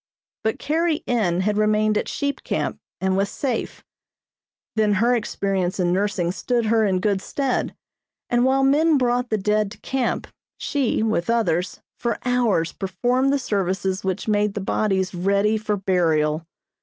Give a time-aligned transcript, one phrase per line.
[0.43, 1.41] But Carrie N.
[1.41, 3.85] had remained at Sheep Camp and was safe.
[4.75, 7.75] Then her experience in nursing stood her in good stead;
[8.27, 10.25] and while men brought the dead to camp,
[10.57, 16.47] she, with others, for hours performed the services which made the bodies ready for burial.